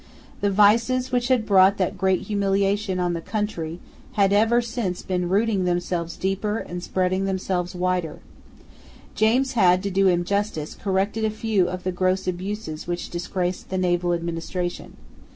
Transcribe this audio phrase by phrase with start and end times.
[0.39, 3.79] The vices which had brought that great humiliation on the country
[4.13, 8.19] had ever since been rooting themselves deeper and spreading themselves wider.
[9.13, 13.69] James had, to do him justice, corrected a few of the gross abuses which disgraced
[13.69, 14.97] the naval administration.